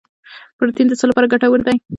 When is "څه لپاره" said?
0.99-1.29